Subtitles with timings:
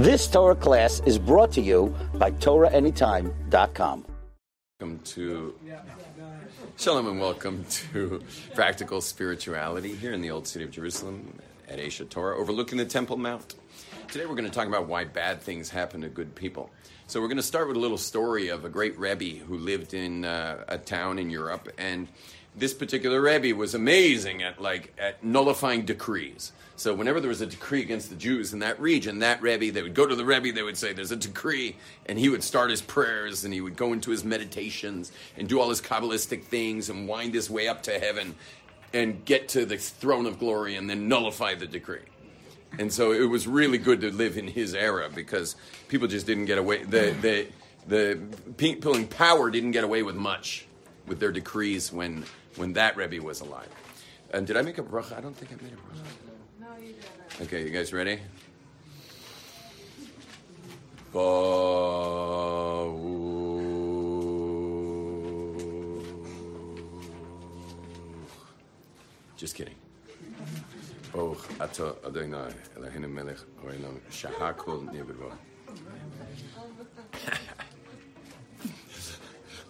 [0.00, 4.06] This Torah class is brought to you by TorahAnytime.com.
[4.80, 5.54] Welcome to
[6.78, 8.22] Shalom and welcome to
[8.54, 13.18] Practical Spirituality here in the Old City of Jerusalem at Aish HaTorah, overlooking the Temple
[13.18, 13.56] Mount.
[14.08, 16.70] Today we're going to talk about why bad things happen to good people.
[17.06, 19.92] So we're going to start with a little story of a great Rebbe who lived
[19.92, 22.08] in uh, a town in Europe, and
[22.56, 26.52] this particular Rebbe was amazing at like at nullifying decrees.
[26.80, 29.82] So whenever there was a decree against the Jews in that region, that Rebbe, they
[29.82, 31.76] would go to the Rebbe, they would say, there's a decree,
[32.06, 35.60] and he would start his prayers, and he would go into his meditations, and do
[35.60, 38.34] all his Kabbalistic things, and wind his way up to heaven,
[38.94, 42.00] and get to the throne of glory, and then nullify the decree.
[42.78, 45.56] And so it was really good to live in his era, because
[45.88, 47.46] people just didn't get away, the, the,
[47.88, 48.18] the
[48.56, 50.64] people in power didn't get away with much
[51.06, 52.24] with their decrees when,
[52.56, 53.68] when that Rebbe was alive.
[54.30, 55.18] And did I make a bracha?
[55.18, 56.29] I don't think I made a bracha.
[57.42, 58.18] Okay, you guys ready?
[69.38, 69.74] Just kidding.
[71.14, 75.32] Baruch atah Adonai Eloheinu melech haolam shahakol nivro.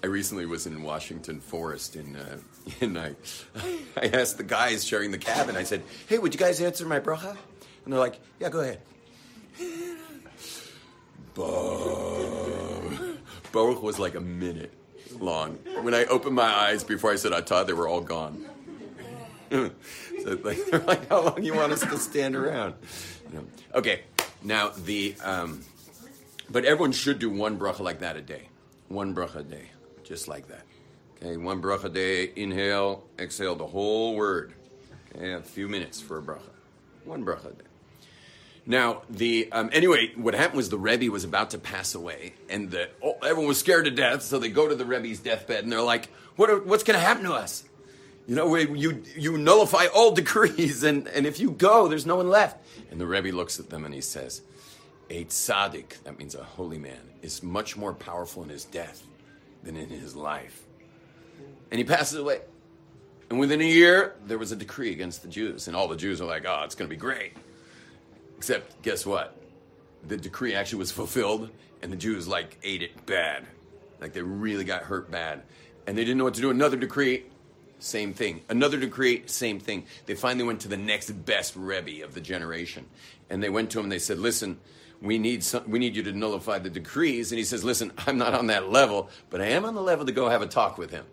[0.02, 2.20] I recently was in Washington Forest, and uh,
[2.80, 3.14] and I,
[3.96, 5.56] I asked the guys sharing the cabin.
[5.56, 7.36] I said, "Hey, would you guys answer my bracha?"
[7.84, 8.81] And they're like, "Yeah, go ahead."
[13.53, 14.73] Baruch was like a minute
[15.19, 15.55] long.
[15.83, 18.45] When I opened my eyes before I said I atah, they were all gone.
[19.51, 19.70] so
[20.42, 22.75] like, they're like, "How long you want us to stand around?"
[23.75, 24.03] Okay,
[24.42, 25.62] now the um,
[26.51, 28.48] but everyone should do one bracha like that a day,
[28.89, 29.70] one bracha a day,
[30.05, 30.62] just like that.
[31.17, 32.33] Okay, one bracha a day.
[32.36, 34.55] Inhale, exhale the whole word.
[35.14, 36.51] Okay, a few minutes for a bracha.
[37.05, 37.69] One bracha a day.
[38.70, 42.70] Now, the um, anyway, what happened was the Rebbe was about to pass away, and
[42.70, 44.22] the, oh, everyone was scared to death.
[44.22, 46.50] So they go to the Rebbe's deathbed, and they're like, "What?
[46.50, 47.64] Are, what's going to happen to us?
[48.28, 52.28] You know, you you nullify all decrees, and and if you go, there's no one
[52.28, 54.40] left." And the Rebbe looks at them and he says,
[55.11, 59.02] "A tzaddik, that means a holy man, is much more powerful in his death
[59.64, 60.62] than in his life."
[61.72, 62.42] And he passes away.
[63.30, 66.20] And within a year, there was a decree against the Jews, and all the Jews
[66.20, 67.33] are like, "Oh, it's going to be great."
[68.40, 69.36] Except, guess what?
[70.08, 71.51] The decree actually was fulfilled,
[71.83, 73.46] and the Jews like ate it bad,
[74.01, 75.42] like they really got hurt bad,
[75.86, 76.48] and they didn't know what to do.
[76.48, 77.24] Another decree,
[77.80, 78.40] same thing.
[78.48, 79.84] Another decree, same thing.
[80.06, 82.86] They finally went to the next best rebbe of the generation,
[83.28, 83.84] and they went to him.
[83.84, 84.58] and They said, "Listen,
[85.02, 88.17] we need some, we need you to nullify the decrees." And he says, "Listen, I'm
[88.17, 90.78] not on that level, but I am on the level to go have a talk
[90.78, 91.05] with him."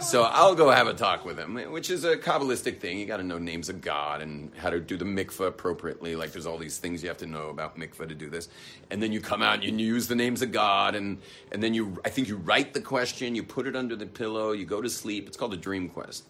[0.00, 2.98] So I'll go have a talk with him, which is a Kabbalistic thing.
[2.98, 6.16] You got to know names of God and how to do the mikvah appropriately.
[6.16, 8.48] Like there's all these things you have to know about mikvah to do this.
[8.90, 11.18] And then you come out and you use the names of God, and
[11.52, 14.52] and then you I think you write the question, you put it under the pillow,
[14.52, 15.28] you go to sleep.
[15.28, 16.24] It's called a dream quest.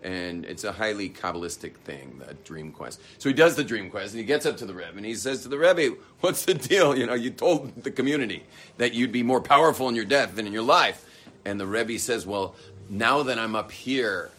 [0.00, 3.00] And it's a highly Kabbalistic thing, that dream quest.
[3.18, 5.16] So he does the dream quest, and he gets up to the Rebbe, and he
[5.16, 6.96] says to the Rebbe, "What's the deal?
[6.96, 8.44] You know, you told the community
[8.76, 11.04] that you'd be more powerful in your death than in your life."
[11.48, 12.54] And the Rebbe says, Well,
[12.90, 14.30] now that I'm up here,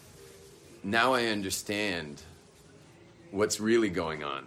[0.84, 2.22] now I understand
[3.32, 4.44] what's really going on.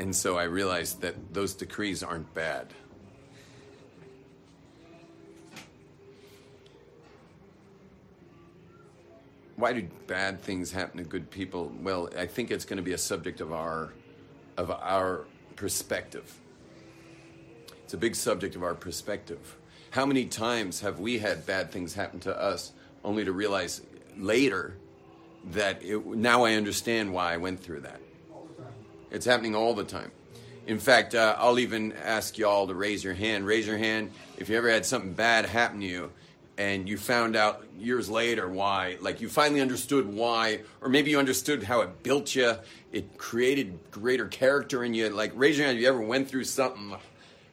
[0.00, 2.66] And so I realized that those decrees aren't bad.
[9.54, 11.72] Why do bad things happen to good people?
[11.82, 13.92] Well, I think it's going to be a subject of our
[14.56, 16.34] of our perspective.
[17.84, 19.56] It's a big subject of our perspective.
[19.90, 22.72] How many times have we had bad things happen to us
[23.04, 23.80] only to realize
[24.16, 24.76] later
[25.52, 28.00] that it, now I understand why I went through that?
[29.10, 30.12] It's happening all the time.
[30.68, 33.44] In fact, uh, I'll even ask y'all to raise your hand.
[33.44, 36.12] Raise your hand if you ever had something bad happen to you
[36.56, 41.18] and you found out years later why, like you finally understood why, or maybe you
[41.18, 42.54] understood how it built you,
[42.92, 45.08] it created greater character in you.
[45.08, 46.94] Like, raise your hand if you ever went through something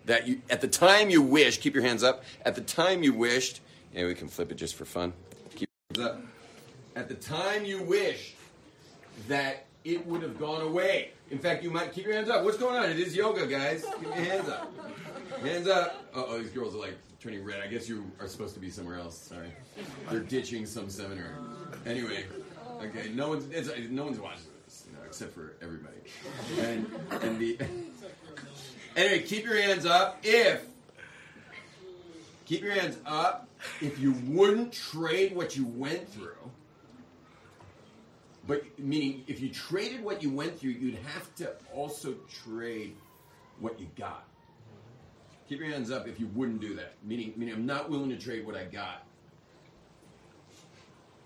[0.07, 3.13] that you, at the time you wished, keep your hands up, at the time you
[3.13, 3.61] wished,
[3.93, 5.13] yeah, we can flip it just for fun.
[5.55, 5.69] Keep
[5.99, 6.21] up.
[6.95, 8.35] At the time you wished
[9.27, 11.11] that it would have gone away.
[11.29, 12.43] In fact, you might keep your hands up.
[12.43, 12.89] What's going on?
[12.89, 13.85] It is yoga, guys.
[13.99, 14.73] Keep your hands up.
[15.41, 16.05] Hands up.
[16.15, 17.59] Oh, these girls are like turning red.
[17.61, 19.17] I guess you are supposed to be somewhere else.
[19.17, 19.51] Sorry.
[20.09, 21.37] They're ditching some seminar.
[21.85, 22.25] Anyway,
[22.81, 23.45] okay, no one's,
[23.89, 25.97] no one's watching this, you know, except for everybody.
[26.59, 26.89] And,
[27.21, 27.57] and the.
[28.97, 30.65] Anyway, keep your hands up if
[32.45, 33.47] keep your hands up
[33.79, 36.33] if you wouldn't trade what you went through.
[38.47, 42.95] But meaning if you traded what you went through, you'd have to also trade
[43.59, 44.25] what you got.
[45.47, 46.93] Keep your hands up if you wouldn't do that.
[47.03, 49.03] Meaning, meaning I'm not willing to trade what I got.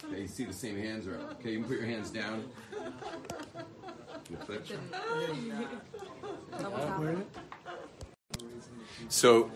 [0.04, 1.40] Okay, you see the same hands are up.
[1.40, 2.44] Okay, you can put your hands down.
[9.10, 9.52] So,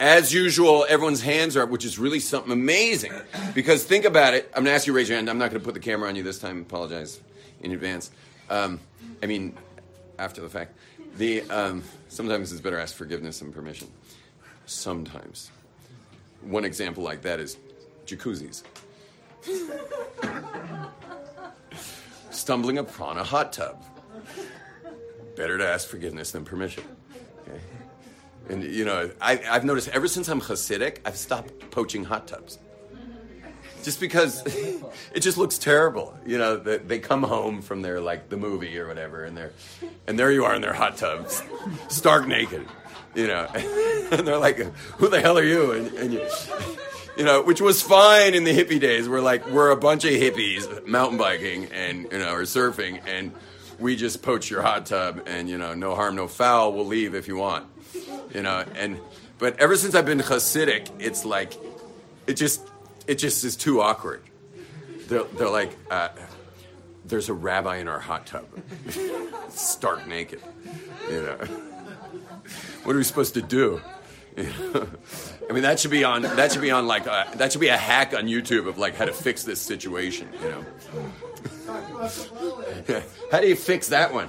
[0.00, 3.12] as usual, everyone's hands are up, which is really something amazing.
[3.54, 4.46] Because think about it.
[4.48, 5.30] I'm going to ask you to raise your hand.
[5.30, 6.60] I'm not going to put the camera on you this time.
[6.60, 7.20] Apologize
[7.60, 8.10] in advance.
[8.50, 8.80] Um,
[9.22, 9.56] I mean,
[10.18, 10.76] after the fact.
[11.16, 13.88] The um, sometimes it's better ask forgiveness and permission.
[14.66, 15.50] Sometimes.
[16.42, 17.56] One example like that is
[18.06, 18.62] jacuzzis.
[22.30, 23.82] Stumbling upon a hot tub.
[25.36, 26.84] Better to ask forgiveness than permission.
[27.42, 27.60] Okay?
[28.48, 32.58] And you know, I, I've noticed ever since I'm Hasidic, I've stopped poaching hot tubs.
[33.82, 34.42] Just because
[35.14, 36.16] it just looks terrible.
[36.26, 39.52] You know, they, they come home from their like the movie or whatever, and they're
[40.06, 41.42] and there you are in their hot tubs,
[41.88, 42.66] stark naked.
[43.14, 43.46] You know,
[44.10, 44.58] and they're like,
[44.98, 46.26] "Who the hell are you?" And, and you,
[47.16, 49.08] you know, which was fine in the hippie days.
[49.08, 53.32] We're like, we're a bunch of hippies mountain biking and you know, or surfing, and
[53.78, 56.72] we just poach your hot tub, and you know, no harm, no foul.
[56.72, 57.66] We'll leave if you want
[58.34, 58.64] you know.
[58.76, 59.00] And
[59.38, 61.54] but ever since I've been Hasidic, it's like
[62.26, 62.62] it just
[63.06, 64.22] it just is too awkward.
[65.08, 66.08] They're, they're like, uh,
[67.04, 68.46] there's a rabbi in our hot tub,
[69.50, 70.40] stark naked.
[71.08, 71.36] You know,
[72.82, 73.80] what are we supposed to do?
[74.38, 76.22] I mean, that should be on.
[76.22, 78.94] That should be on like a, that should be a hack on YouTube of like
[78.94, 80.28] how to fix this situation.
[80.42, 80.64] You know,
[83.32, 84.28] how do you fix that one?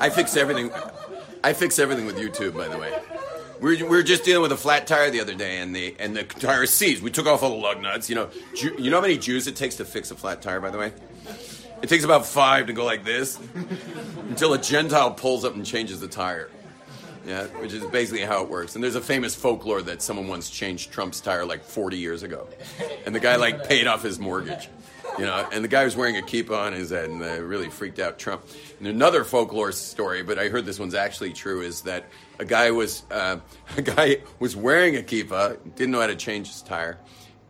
[0.00, 0.72] I fix everything.
[1.44, 2.92] I fix everything with YouTube, by the way.
[3.60, 5.94] We were, we were just dealing with a flat tire the other day, and the
[6.00, 7.02] and the tire seized.
[7.02, 8.08] We took off all the lug nuts.
[8.08, 10.60] You know, Jew, you know how many Jews it takes to fix a flat tire,
[10.60, 10.92] by the way.
[11.82, 13.38] It takes about five to go like this
[14.28, 16.50] until a Gentile pulls up and changes the tire.
[17.26, 18.74] Yeah, which is basically how it works.
[18.74, 22.48] And there's a famous folklore that someone once changed Trump's tire like 40 years ago,
[23.04, 24.70] and the guy like paid off his mortgage.
[25.18, 27.68] You know, and the guy was wearing a kippah on his head, and uh, really
[27.68, 28.44] freaked out Trump.
[28.78, 32.06] And another folklore story, but I heard this one's actually true, is that
[32.38, 33.38] a guy was uh,
[33.76, 36.98] a guy was wearing a kippah, didn't know how to change his tire,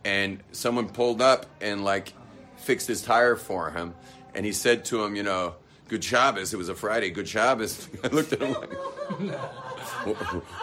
[0.03, 2.13] and someone pulled up and like
[2.57, 3.93] fixed his tire for him,
[4.39, 5.55] and he said to him, you know,
[5.89, 7.09] "Good Shabbos." It was a Friday.
[7.09, 7.89] Good Shabbos.
[8.05, 8.71] I looked at him like,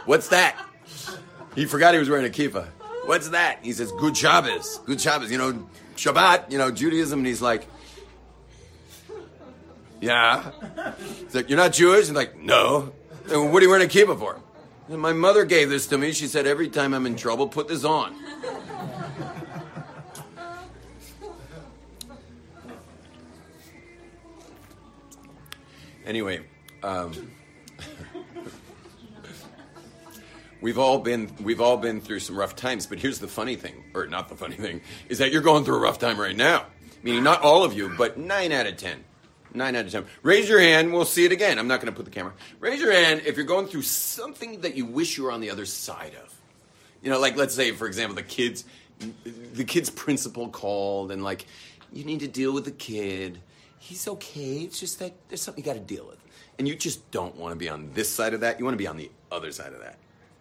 [0.07, 0.59] "What's that?"
[1.55, 2.69] He forgot he was wearing a kippah.
[3.05, 3.59] What's that?
[3.61, 5.31] He says, "Good Shabbos." Good Shabbos.
[5.31, 6.51] You know, Shabbat.
[6.51, 7.19] You know, Judaism.
[7.19, 7.67] And he's like,
[10.01, 10.53] "Yeah."
[11.25, 12.95] He's like, "You're not Jewish?" And like, "No."
[13.31, 14.41] And what are you wearing a kippah for?
[14.89, 16.13] And my mother gave this to me.
[16.13, 18.17] She said, "Every time I'm in trouble, put this on."
[26.07, 26.41] Anyway,
[26.85, 27.33] um,
[30.61, 32.87] we've all been we've all been through some rough times.
[32.87, 35.77] But here's the funny thing, or not the funny thing, is that you're going through
[35.77, 36.67] a rough time right now.
[37.03, 39.05] Meaning, not all of you, but nine out of ten.
[39.53, 40.07] Nine out of ten.
[40.23, 40.93] Raise your hand.
[40.93, 41.59] We'll see it again.
[41.59, 42.33] I'm not going to put the camera.
[42.61, 45.51] Raise your hand if you're going through something that you wish you were on the
[45.51, 46.33] other side of.
[47.03, 48.65] You know, like let's say, for example, the kids,
[49.55, 51.47] the kid's principal called and like,
[51.93, 53.39] you need to deal with the kid.
[53.87, 54.63] He's okay.
[54.63, 56.19] It's just that there's something you got to deal with,
[56.59, 58.59] and you just don't want to be on this side of that.
[58.59, 59.97] You want to be on the other side of that.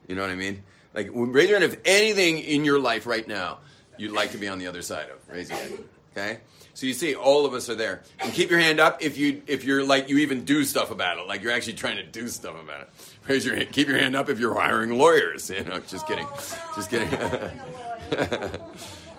[0.08, 0.64] You know what I mean?
[0.96, 3.60] Like, raise your hand if anything in your life right now
[3.98, 5.18] you'd like to be on the other side of.
[5.30, 5.84] Raise your hand.
[6.12, 6.40] Okay.
[6.74, 9.44] So you see, all of us are there, and keep your hand up if you
[9.48, 12.28] if you're like you even do stuff about it, like you're actually trying to do
[12.28, 12.90] stuff about it.
[13.28, 13.72] Raise your hand.
[13.72, 15.50] Keep your hand up if you're hiring lawyers.
[15.56, 16.28] You know, just kidding,
[16.76, 17.08] just kidding.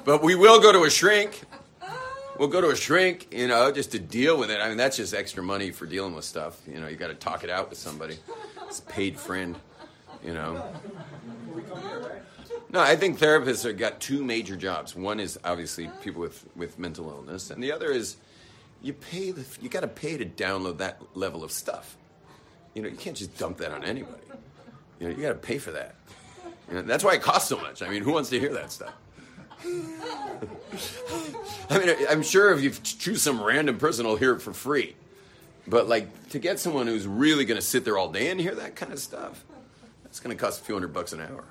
[0.05, 1.45] but we will go to a shrink.
[2.39, 4.61] We'll go to a shrink, you know, just to deal with it.
[4.61, 6.61] I mean, that's just extra money for dealing with stuff.
[6.67, 8.19] You know, you got to talk it out with somebody.
[8.67, 9.57] It's a paid friend,
[10.25, 10.63] you know.
[12.71, 14.95] No, I think therapists have got two major jobs.
[14.95, 18.17] One is obviously people with, with mental illness, and the other is
[18.83, 21.97] you pay the you got to pay to download that level of stuff.
[22.75, 24.23] You know, you can't just dump that on anybody.
[25.01, 25.95] You know, you got to pay for that.
[26.69, 27.83] You know, that's why it costs so much.
[27.83, 28.93] I mean, who wants to hear that stuff?
[31.71, 34.97] I mean, I'm sure if you choose some random person, I'll hear it for free.
[35.67, 38.55] But like to get someone who's really going to sit there all day and hear
[38.55, 39.45] that kind of stuff,
[40.05, 41.45] that's going to cost a few hundred bucks an hour.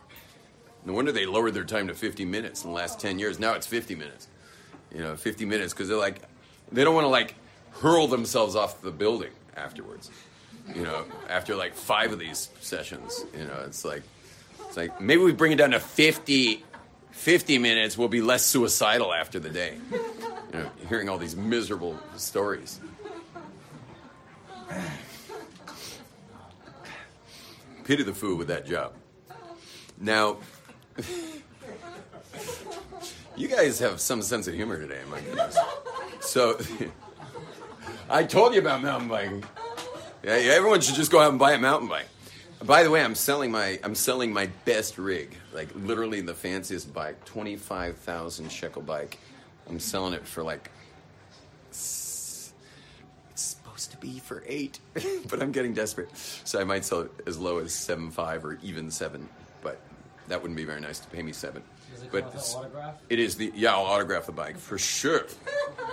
[0.85, 3.39] No wonder they lowered their time to 50 minutes in the last 10 years.
[3.39, 4.27] Now it's 50 minutes.
[4.93, 6.21] You know, 50 minutes because they're like,
[6.71, 7.35] they don't want to like
[7.71, 10.11] hurl themselves off the building afterwards.
[10.73, 14.03] You know, after like five of these sessions, you know, it's like,
[14.67, 16.63] it's like maybe we bring it down to 50
[17.15, 19.77] 50 minutes, we'll be less suicidal after the day.
[20.53, 22.79] You know, hearing all these miserable stories.
[27.83, 28.93] Pity the fool with that job.
[29.99, 30.37] Now,
[33.35, 35.57] you guys have some sense of humor today, my goodness.
[36.21, 36.57] So,
[38.09, 39.43] I told you about mountain biking.
[40.23, 42.07] Yeah, everyone should just go out and buy a mountain bike.
[42.63, 46.93] By the way, I'm selling my I'm selling my best rig, like literally the fanciest
[46.93, 49.19] bike, twenty five thousand shekel bike.
[49.69, 50.71] I'm selling it for like
[51.69, 52.53] it's
[53.35, 54.79] supposed to be for eight,
[55.29, 58.57] but I'm getting desperate, so I might sell it as low as seven five or
[58.63, 59.27] even seven.
[59.61, 59.79] But
[60.27, 61.61] that wouldn't be very nice to pay me seven.
[62.01, 62.33] It but
[63.09, 63.73] it is the yeah.
[63.73, 65.25] I'll autograph the bike for sure,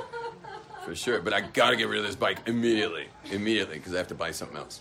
[0.84, 1.20] for sure.
[1.20, 4.14] But I got to get rid of this bike immediately, immediately because I have to
[4.14, 4.80] buy something else.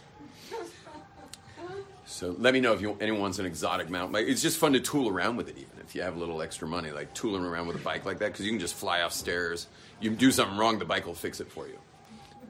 [2.22, 4.28] So let me know if you, an exotic mountain bike.
[4.28, 6.68] It's just fun to tool around with it, even if you have a little extra
[6.68, 9.12] money, like tooling around with a bike like that, because you can just fly off
[9.12, 9.66] stairs.
[10.00, 11.80] You do something wrong, the bike will fix it for you.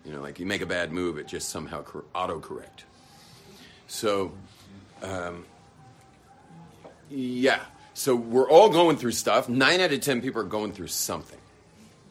[0.03, 2.83] You know, like you make a bad move, it just somehow cor- autocorrect.
[3.87, 4.33] So,
[5.03, 5.45] um,
[7.09, 7.61] yeah.
[7.93, 9.47] So we're all going through stuff.
[9.47, 11.39] Nine out of ten people are going through something.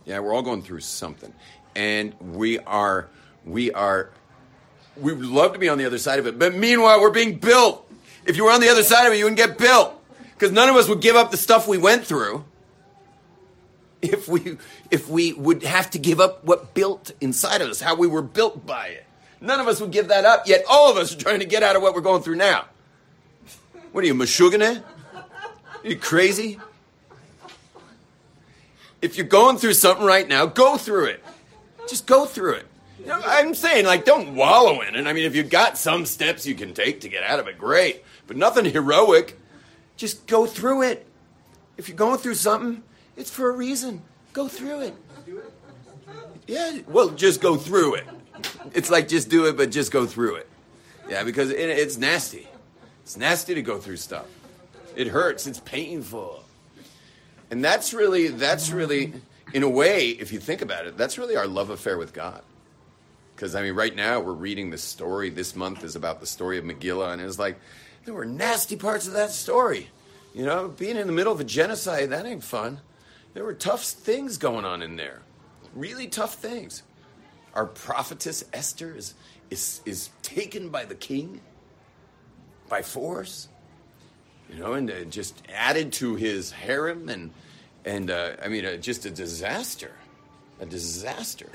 [0.07, 1.35] Yeah, we're all going through something,
[1.77, 3.11] and we are
[3.45, 4.13] we are
[4.97, 6.39] we would love to be on the other side of it.
[6.39, 7.87] But meanwhile, we're being built.
[8.27, 9.95] If you were on the other side of it, you wouldn't get built.
[10.35, 12.45] Because none of us would give up the stuff we went through
[14.03, 14.57] if we
[14.91, 18.23] if we would have to give up what built inside of us, how we were
[18.23, 19.05] built by it.
[19.41, 21.63] None of us would give that up, yet all of us are trying to get
[21.63, 22.67] out of what we're going through now.
[23.93, 24.83] What are you, Meshuggah?
[25.15, 26.59] Are you crazy?
[29.01, 31.25] If you're going through something right now, go through it.
[31.89, 32.67] Just go through it.
[33.09, 35.07] I'm saying, like, don't wallow in it.
[35.07, 37.59] I mean, if you've got some steps you can take to get out of it,
[37.59, 38.05] great.
[38.27, 39.39] But nothing heroic.
[39.97, 41.07] Just go through it.
[41.77, 42.83] If you're going through something,
[43.17, 44.03] it's for a reason.
[44.33, 44.95] Go through it.
[46.47, 48.07] Yeah, well, just go through it.
[48.75, 50.49] It's like just do it, but just go through it.
[51.09, 52.49] Yeah, because it, it's nasty.
[53.03, 54.27] It's nasty to go through stuff.
[54.97, 55.47] It hurts.
[55.47, 56.45] It's painful.
[57.51, 59.13] And that's really, that's really,
[59.53, 62.43] in a way, if you think about it, that's really our love affair with God.
[63.41, 65.31] Because, I mean, right now we're reading the story.
[65.31, 67.59] This month is about the story of Megillah, and it's like,
[68.05, 69.89] there were nasty parts of that story.
[70.35, 72.83] You know, being in the middle of a genocide, that ain't fun.
[73.33, 75.23] There were tough things going on in there.
[75.75, 76.83] Really tough things.
[77.55, 79.15] Our prophetess Esther is,
[79.49, 81.41] is, is taken by the king
[82.69, 83.49] by force
[84.53, 87.31] you know, and uh, just added to his harem, and
[87.85, 89.93] and uh, I mean, uh, just a disaster,
[90.61, 91.49] a disaster.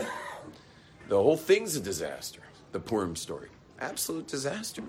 [1.08, 2.42] The whole thing's a disaster.
[2.72, 4.84] The Purim story, absolute disaster.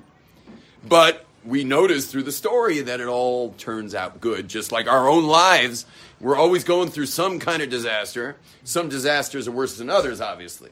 [0.89, 5.09] But we notice through the story that it all turns out good, just like our
[5.09, 5.87] own lives.
[6.21, 8.37] We're always going through some kind of disaster.
[8.65, 10.71] Some disasters are worse than others, obviously.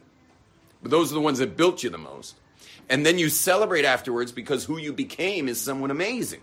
[0.83, 2.37] But those are the ones that built you the most.
[2.89, 6.41] And then you celebrate afterwards because who you became is someone amazing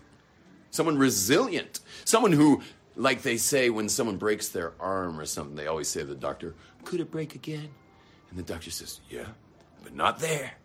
[0.72, 2.62] someone resilient, someone who,
[2.96, 6.14] like they say when someone breaks their arm or something, they always say to the
[6.16, 6.54] doctor,
[6.84, 7.68] Could it break again?
[8.32, 9.26] And the doctor says, Yeah,
[9.82, 10.52] but not there.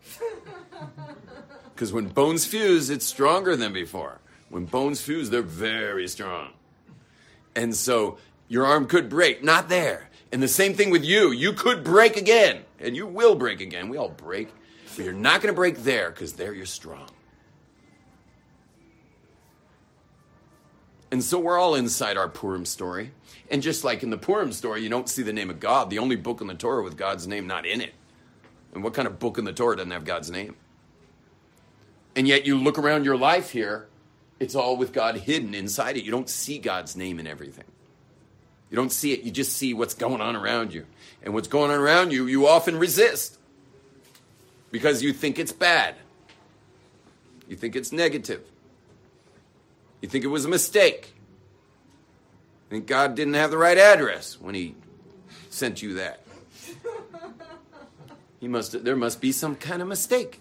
[1.76, 4.18] Because when bones fuse, it's stronger than before.
[4.50, 6.54] When bones fuse, they're very strong.
[7.56, 10.10] And so your arm could break, not there.
[10.32, 11.32] And the same thing with you.
[11.32, 13.90] You could break again, and you will break again.
[13.90, 14.50] We all break,
[14.96, 17.10] but you're not going to break there because there you're strong.
[21.12, 23.12] And so we're all inside our Purim story.
[23.50, 26.00] And just like in the Purim story, you don't see the name of God, the
[26.00, 27.94] only book in the Torah with God's name not in it.
[28.74, 30.56] And what kind of book in the Torah doesn't have God's name?
[32.16, 33.88] And yet you look around your life here,
[34.40, 36.04] it's all with God hidden inside it.
[36.04, 37.66] You don't see God's name in everything.
[38.70, 40.86] You don't see it, you just see what's going on around you.
[41.24, 43.38] And what's going on around you, you often resist
[44.72, 45.96] because you think it's bad.
[47.48, 48.42] You think it's negative.
[50.08, 51.14] You think it was a mistake.
[52.64, 54.74] You think God didn't have the right address when He
[55.50, 56.24] sent you that.
[58.40, 58.86] He must.
[58.86, 60.40] There must be some kind of mistake.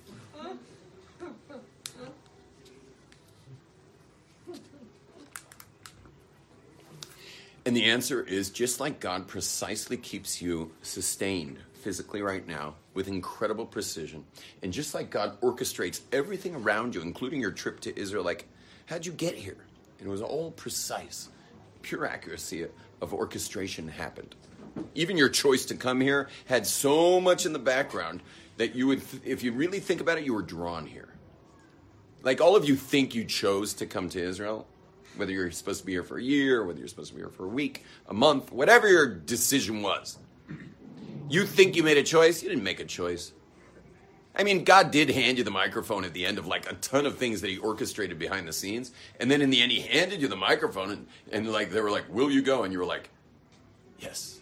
[7.64, 13.08] And the answer is just like God precisely keeps you sustained physically right now with
[13.08, 14.24] incredible precision,
[14.62, 18.46] and just like God orchestrates everything around you, including your trip to Israel, like,
[18.86, 19.58] how'd you get here?
[19.98, 21.28] And it was all precise,
[21.82, 22.66] pure accuracy
[23.00, 24.34] of orchestration happened.
[24.94, 28.22] Even your choice to come here had so much in the background
[28.56, 31.08] that you would, if you really think about it, you were drawn here.
[32.22, 34.66] Like all of you think you chose to come to Israel,
[35.16, 37.30] whether you're supposed to be here for a year, whether you're supposed to be here
[37.30, 40.18] for a week, a month, whatever your decision was.
[41.28, 42.42] You think you made a choice?
[42.42, 43.32] You didn't make a choice.
[44.36, 47.06] I mean, God did hand you the microphone at the end of like a ton
[47.06, 50.20] of things that He orchestrated behind the scenes, and then in the end, He handed
[50.20, 52.84] you the microphone, and, and like they were like, "Will you go?" And you were
[52.84, 53.08] like,
[53.98, 54.40] "Yes."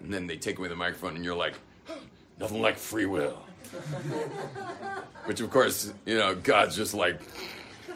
[0.00, 1.54] And then they take away the microphone, and you're like,
[2.38, 3.42] "Nothing like free will."
[5.24, 7.20] Which, of course, you know, God's just like,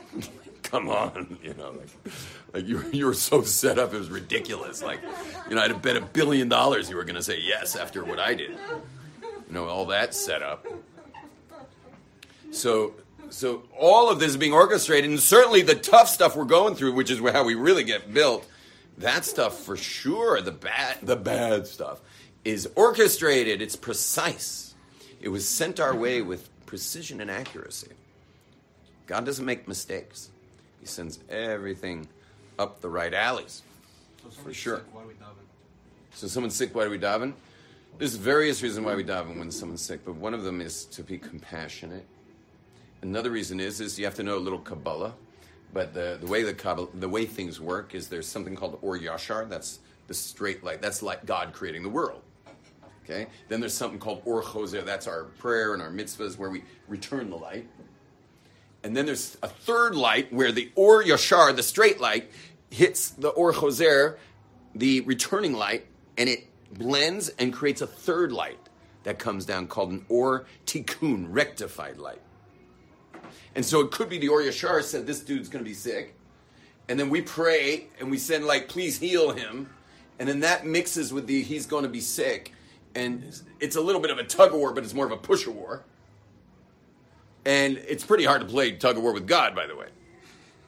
[0.64, 2.14] "Come on," you know, like,
[2.52, 4.82] like you you were so set up, it was ridiculous.
[4.82, 4.98] Like,
[5.48, 8.04] you know, I'd have bet a billion dollars you were going to say yes after
[8.04, 8.58] what I did
[9.48, 10.66] you know, all that set up.
[12.50, 12.94] So,
[13.30, 16.92] so all of this is being orchestrated, and certainly the tough stuff we're going through,
[16.94, 18.46] which is how we really get built,
[18.98, 22.00] that stuff for sure, the bad, the bad stuff,
[22.44, 23.60] is orchestrated.
[23.60, 24.74] It's precise.
[25.20, 27.90] It was sent our way with precision and accuracy.
[29.06, 30.30] God doesn't make mistakes.
[30.80, 32.08] He sends everything
[32.58, 33.62] up the right alleys.
[34.22, 34.76] So For sure.
[34.76, 35.44] Sick, why do we daven?
[36.14, 37.34] So someone's sick, why do we daven?
[37.98, 41.02] There's various reasons why we daven when someone's sick, but one of them is to
[41.02, 42.04] be compassionate.
[43.00, 45.14] Another reason is is you have to know a little Kabbalah.
[45.72, 48.98] But the, the way the Kabbalah, the way things work is there's something called Or
[48.98, 49.48] Yashar.
[49.48, 50.82] That's the straight light.
[50.82, 52.22] That's like God creating the world.
[53.04, 53.28] Okay.
[53.48, 54.84] Then there's something called Or Choser.
[54.84, 57.68] That's our prayer and our mitzvahs where we return the light.
[58.82, 62.30] And then there's a third light where the Or Yashar, the straight light,
[62.70, 64.16] hits the Or Choser,
[64.74, 65.86] the returning light,
[66.18, 68.58] and it blends and creates a third light
[69.04, 72.20] that comes down called an Or Tikkun, rectified light.
[73.54, 76.14] And so it could be the Or Yashar said this dude's going to be sick.
[76.88, 79.70] And then we pray and we send like, please heal him.
[80.18, 82.52] And then that mixes with the he's going to be sick.
[82.94, 85.16] And it's a little bit of a tug of war, but it's more of a
[85.16, 85.84] push of war.
[87.44, 89.86] And it's pretty hard to play tug of war with God, by the way.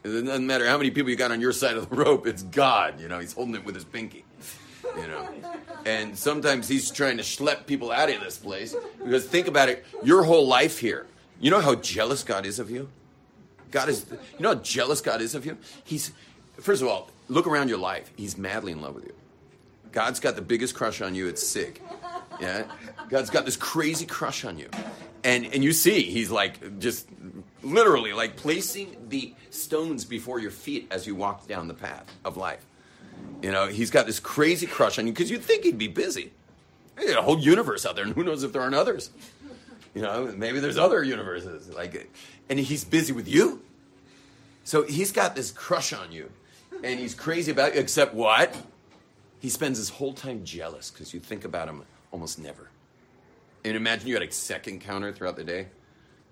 [0.05, 2.43] It doesn't matter how many people you got on your side of the rope, it's
[2.43, 3.01] God.
[3.01, 4.25] You know, he's holding it with his pinky.
[4.97, 5.29] You know.
[5.85, 8.75] And sometimes he's trying to schlep people out of this place.
[9.03, 11.07] Because think about it, your whole life here.
[11.41, 12.89] You know how jealous God is of you?
[13.71, 15.59] God is you know how jealous God is of you?
[15.85, 16.13] He's
[16.61, 18.11] first of all, look around your life.
[18.17, 19.15] He's madly in love with you.
[19.93, 21.83] God's got the biggest crush on you, it's sick.
[22.41, 22.65] Yeah?
[23.09, 24.69] God's got this crazy crush on you.
[25.25, 27.09] And and you see, he's like just
[27.63, 32.37] literally like placing the stones before your feet as you walk down the path of
[32.37, 32.65] life.
[33.43, 36.33] You know, he's got this crazy crush on you because you'd think he'd be busy.
[36.97, 39.11] There's a whole universe out there, and who knows if there aren't others.
[39.95, 41.69] You know, maybe there's other universes.
[41.73, 42.11] Like,
[42.49, 43.63] and he's busy with you.
[44.65, 46.31] So he's got this crush on you,
[46.83, 47.81] and he's crazy about you.
[47.81, 48.55] Except what?
[49.41, 52.71] He spends his whole time jealous because you think about him almost never.
[53.65, 55.69] And imagine you had a second counter throughout the day.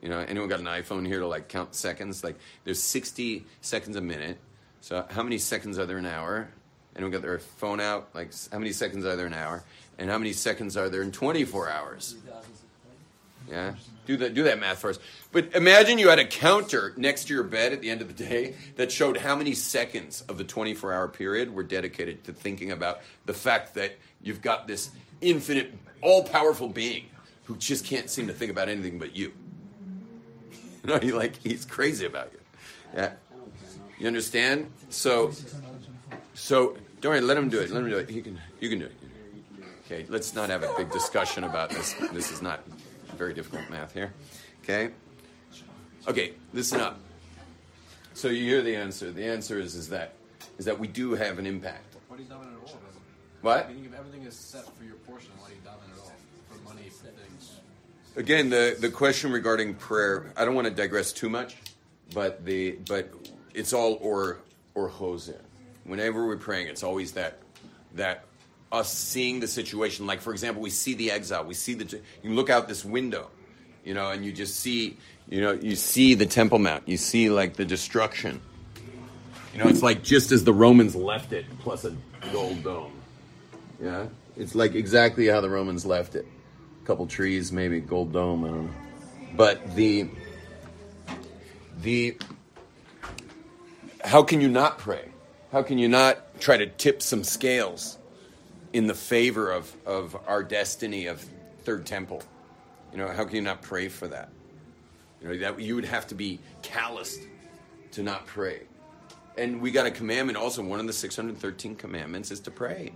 [0.02, 2.24] You know, anyone got an iPhone here to like count seconds?
[2.24, 4.38] Like, there's 60 seconds a minute.
[4.80, 6.48] So how many seconds are there an hour?
[6.96, 8.08] Anyone got their phone out?
[8.14, 9.62] Like, how many seconds are there in an hour?
[9.98, 12.16] And how many seconds are there in 24 hours?
[13.48, 13.74] Yeah,
[14.06, 14.34] do that.
[14.34, 15.00] Do that math first.
[15.30, 18.24] But imagine you had a counter next to your bed at the end of the
[18.24, 23.00] day that showed how many seconds of the 24-hour period were dedicated to thinking about
[23.24, 27.06] the fact that you've got this infinite, all-powerful being
[27.44, 29.32] who just can't seem to think about anything but you.
[30.84, 32.38] You know, he like he's crazy about you.
[32.94, 33.12] Yeah,
[33.98, 34.70] you understand?
[34.88, 35.32] So,
[36.32, 37.20] so don't worry.
[37.20, 37.70] Let him do it.
[37.70, 38.10] Let him do it.
[38.10, 38.38] He can.
[38.60, 38.92] You can do it.
[39.84, 41.94] Okay, let's not have a big discussion about this.
[42.12, 42.66] This is not
[43.16, 44.12] very difficult math here.
[44.64, 44.90] Okay?
[46.08, 46.98] Okay, listen up.
[48.14, 49.12] So you hear the answer.
[49.12, 50.14] The answer is, is that
[50.58, 51.94] is that we do have an impact.
[52.08, 52.78] Why do you at all?
[53.42, 53.68] What?
[53.68, 56.12] Meaning if everything is set for your portion, why do you daven at all?
[56.50, 57.60] For money, for things.
[58.16, 61.56] Again, the, the question regarding prayer, I don't want to digress too much,
[62.12, 63.12] but the but
[63.54, 64.38] it's all or
[64.74, 65.45] or Choser.
[65.86, 67.38] Whenever we're praying, it's always that
[67.94, 68.24] that
[68.72, 70.06] us seeing the situation.
[70.06, 71.44] Like for example, we see the exile.
[71.44, 73.30] We see the you look out this window,
[73.84, 74.96] you know, and you just see
[75.28, 76.88] you know you see the Temple Mount.
[76.88, 78.40] You see like the destruction.
[79.52, 81.96] You know, it's like just as the Romans left it, plus a
[82.30, 82.92] gold dome.
[83.80, 86.26] Yeah, it's like exactly how the Romans left it.
[86.82, 88.44] A couple trees, maybe gold dome.
[88.44, 88.74] I don't know.
[89.34, 90.08] But the
[91.80, 92.18] the
[94.04, 95.10] how can you not pray?
[95.56, 97.96] How can you not try to tip some scales
[98.74, 101.24] in the favor of, of our destiny of
[101.62, 102.22] third temple?
[102.92, 104.28] You know, how can you not pray for that?
[105.22, 107.22] You know, that you would have to be calloused
[107.92, 108.64] to not pray.
[109.38, 112.92] And we got a commandment also, one of the 613 commandments is to pray.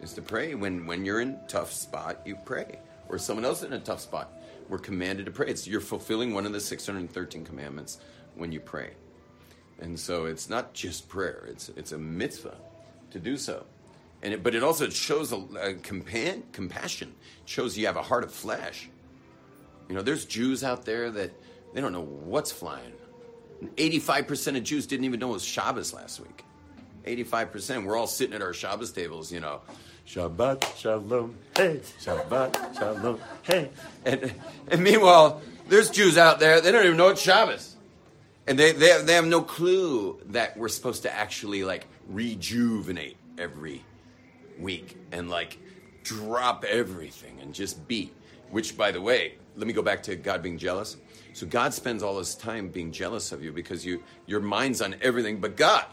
[0.00, 0.54] Is to pray.
[0.54, 2.78] When when you're in tough spot, you pray.
[3.10, 4.32] Or someone else in a tough spot.
[4.70, 5.48] We're commanded to pray.
[5.48, 7.98] It's you're fulfilling one of the 613 commandments
[8.34, 8.92] when you pray.
[9.80, 12.56] And so it's not just prayer, it's, it's a mitzvah
[13.10, 13.64] to do so.
[14.22, 18.02] And it, but it also shows a, a compa- compassion, it shows you have a
[18.02, 18.88] heart of flesh.
[19.88, 21.30] You know, there's Jews out there that
[21.74, 22.92] they don't know what's flying.
[23.76, 26.44] 85% of Jews didn't even know it was Shabbos last week.
[27.06, 27.84] 85%.
[27.84, 29.60] We're all sitting at our Shabbos tables, you know.
[30.06, 33.70] Shabbat shalom, hey, Shabbat shalom, hey.
[34.04, 34.32] And,
[34.68, 37.75] and meanwhile, there's Jews out there, they don't even know it's Shabbos.
[38.46, 43.16] And they, they, have, they have no clue that we're supposed to actually like rejuvenate
[43.38, 43.84] every
[44.58, 45.58] week and like
[46.04, 48.12] drop everything and just be.
[48.50, 50.96] Which, by the way, let me go back to God being jealous.
[51.32, 54.94] So God spends all his time being jealous of you because you your mind's on
[55.02, 55.86] everything but God.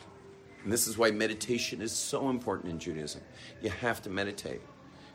[0.64, 3.22] And this is why meditation is so important in Judaism.
[3.62, 4.62] You have to meditate.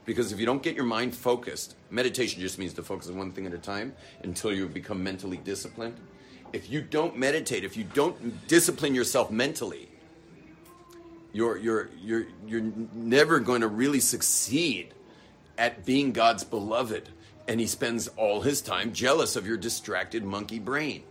[0.05, 3.31] Because if you don't get your mind focused, meditation just means to focus on one
[3.31, 5.98] thing at a time until you become mentally disciplined.
[6.52, 9.88] If you don't meditate, if you don't discipline yourself mentally,
[11.32, 14.94] you're, you're, you're, you're never going to really succeed
[15.58, 17.08] at being God's beloved.
[17.46, 21.02] And he spends all his time jealous of your distracted monkey brain.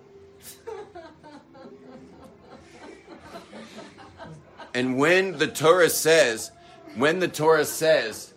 [4.73, 6.52] And when the Torah says,
[6.95, 8.32] when the Torah says,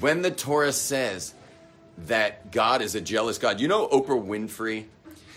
[0.00, 1.32] when the Torah says
[2.06, 4.84] that God is a jealous God, you know Oprah Winfrey,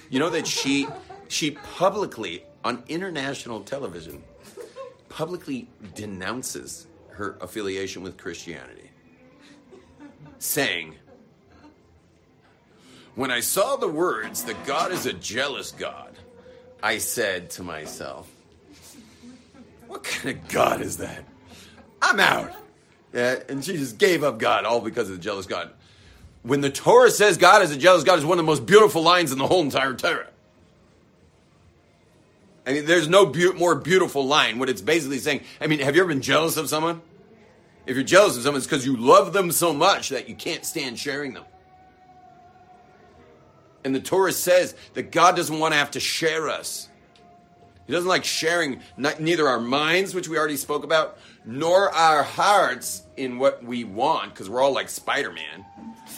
[0.10, 0.88] you know that she
[1.28, 4.24] she publicly on international television
[5.10, 8.91] publicly denounces her affiliation with Christianity,
[10.38, 10.96] saying,
[13.15, 16.15] When I saw the words that God is a jealous God,
[16.84, 18.30] I said to myself,
[19.88, 21.24] what kind of God is that?
[22.02, 22.54] I'm out.
[23.13, 25.72] Yeah, and she just gave up God all because of the jealous God.
[26.48, 29.04] When the Torah says God is a jealous God, is one of the most beautiful
[29.04, 30.28] lines in the whole entire Torah.
[32.66, 34.58] I mean, there's no be- more beautiful line.
[34.58, 37.02] What it's basically saying, I mean, have you ever been jealous of someone?
[37.86, 40.66] If you're jealous of someone, it's because you love them so much that you can't
[40.66, 41.44] stand sharing them.
[43.84, 46.88] And the Torah says that God doesn't want to have to share us.
[47.88, 53.02] He doesn't like sharing neither our minds, which we already spoke about, nor our hearts
[53.15, 55.65] in what we want, because we're all like Spider Man.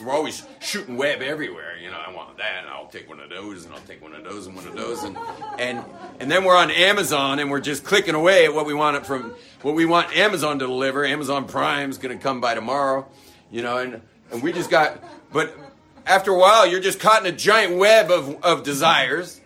[0.04, 1.78] We're always shooting web everywhere.
[1.78, 4.16] You know, I want that, and I'll take one of those, and I'll take one
[4.16, 5.16] of those, and one of those, and
[5.60, 5.84] and
[6.20, 9.06] and then we're on Amazon, and we're just clicking away at what we want it
[9.06, 11.06] from what we want Amazon to deliver.
[11.06, 13.08] Amazon Prime's going to come by tomorrow,
[13.52, 14.02] you know, and
[14.32, 15.56] and we just got, but
[16.06, 19.39] after a while, you're just caught in a giant web of of desires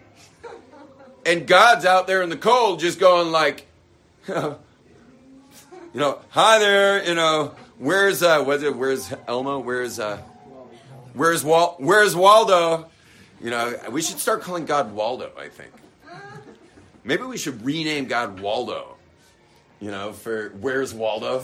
[1.25, 3.65] and God's out there in the cold just going like,
[4.27, 4.57] you
[5.93, 9.59] know, hi there, you know, where's uh what's it, where's Elmo?
[9.59, 10.17] Where's uh
[11.13, 12.89] where's Wal where's Waldo?
[13.41, 15.71] You know, we should start calling God Waldo, I think.
[17.03, 18.95] Maybe we should rename God Waldo.
[19.81, 21.43] You know, for where's Waldo?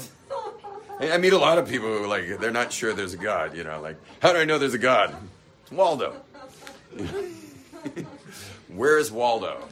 [1.01, 3.63] I meet a lot of people who like they're not sure there's a God, you
[3.63, 5.15] know, like, how do I know there's a God?
[5.63, 6.15] It's Waldo.
[8.79, 9.67] Where's Waldo?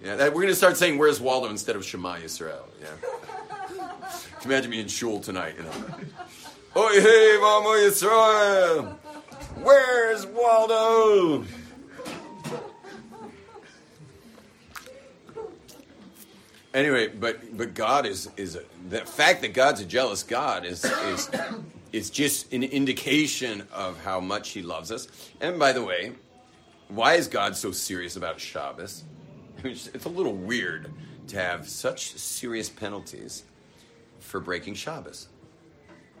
[0.00, 2.62] Yeah, that, we're going to start saying Where's Waldo instead of Shema Yisrael.
[2.80, 3.90] Yeah.
[4.44, 5.70] Imagine me in shul tonight, you know.
[6.76, 8.98] Oi oh, hey, Mama Yisrael!
[9.64, 11.44] Where's Waldo?
[16.72, 20.84] Anyway, but but God is is a, the fact that God's a jealous God is
[20.84, 21.30] is
[21.92, 25.08] is just an indication of how much He loves us.
[25.40, 26.12] And by the way,
[26.88, 29.04] why is God so serious about Shabbos?
[29.64, 30.92] It's a little weird
[31.28, 33.42] to have such serious penalties
[34.20, 35.28] for breaking Shabbos.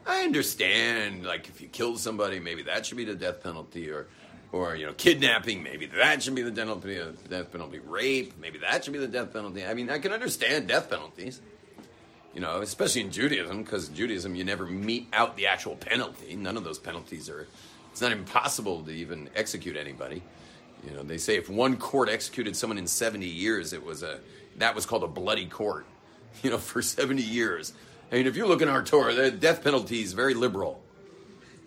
[0.06, 4.06] I understand, like if you kill somebody, maybe that should be the death penalty, or,
[4.52, 7.00] or you know, kidnapping, maybe that should be the death penalty.
[7.00, 9.64] Uh, death penalty, rape, maybe that should be the death penalty.
[9.64, 11.40] I mean, I can understand death penalties,
[12.34, 16.36] you know, especially in Judaism, because Judaism you never mete out the actual penalty.
[16.36, 17.46] None of those penalties are.
[17.92, 20.22] It's not impossible to even execute anybody.
[20.86, 24.20] You know, they say if one court executed someone in 70 years, it was a
[24.58, 25.86] that was called a bloody court.
[26.42, 27.72] You know, for 70 years.
[28.12, 30.82] I mean, if you look in our Torah, the death penalty is very liberal.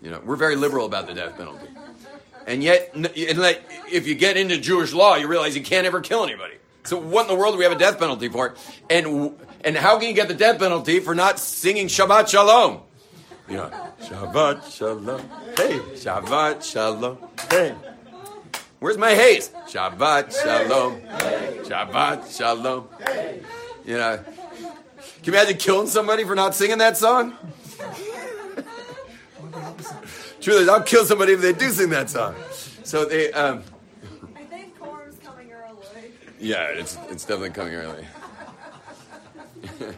[0.04, 1.66] You know, we're very liberal about the death penalty.
[2.46, 6.54] And yet, if you get into Jewish law, you realize you can't ever kill anybody.
[6.84, 8.54] So what in the world do we have a death penalty for?
[8.90, 12.82] And and how can you get the death penalty for not singing Shabbat Shalom?
[13.50, 15.22] You know, Shabbat Shalom.
[15.58, 17.18] Hey, Shabbat Shalom.
[17.50, 17.76] Hey.
[18.80, 19.50] Where's my haze?
[19.68, 21.02] Shabbat Shalom.
[21.66, 22.88] Shabbat Shalom.
[23.86, 27.36] You know, can you imagine killing somebody for not singing that song?
[30.40, 32.36] Truly, I'll kill somebody if they do sing that song.
[32.84, 33.32] So they.
[33.34, 33.64] Um,
[34.36, 36.14] I think corn's coming early.
[36.40, 38.06] Yeah, it's it's definitely coming early.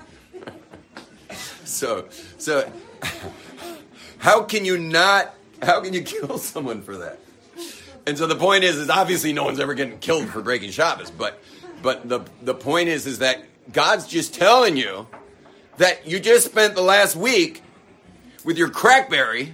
[1.63, 2.07] so
[2.39, 2.71] so
[4.17, 7.19] how can you not how can you kill someone for that?
[8.05, 11.11] And so the point is is obviously no one's ever getting killed for breaking Shabbos,
[11.11, 11.41] but
[11.81, 15.07] but the the point is is that God's just telling you
[15.77, 17.61] that you just spent the last week
[18.43, 19.53] with your crackberry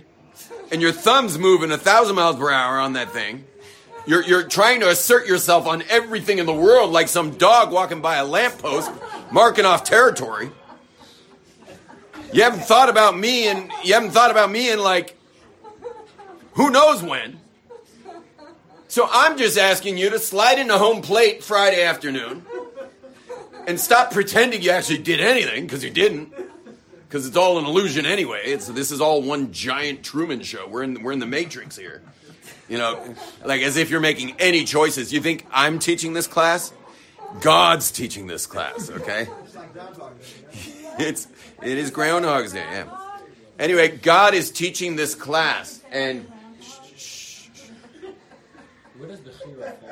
[0.71, 3.45] and your thumbs moving a thousand miles per hour on that thing.
[4.05, 8.01] You're, you're trying to assert yourself on everything in the world like some dog walking
[8.01, 8.89] by a lamppost,
[9.31, 10.49] marking off territory.
[12.31, 15.17] You haven't thought about me and you haven't thought about me in like
[16.53, 17.39] who knows when.
[18.97, 22.43] So I'm just asking you to slide into home plate Friday afternoon
[23.67, 26.33] and stop pretending you actually did anything because you didn't.
[27.07, 28.41] Because it's all an illusion anyway.
[28.45, 30.67] It's this is all one giant Truman show.
[30.67, 32.01] We're in we're in the Matrix here.
[32.67, 33.13] You know,
[33.45, 35.13] like as if you're making any choices.
[35.13, 36.73] You think I'm teaching this class?
[37.39, 39.27] God's teaching this class, okay?
[40.97, 41.27] It's
[41.61, 42.97] it is Groundhog's Day, yeah.
[43.59, 46.25] Anyway, God is teaching this class, and
[48.97, 49.89] Where does Bechira fall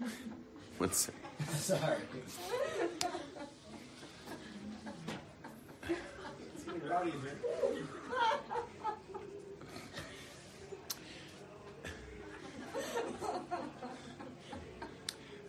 [0.00, 0.10] in?
[0.78, 1.10] what's
[1.56, 1.96] Sorry.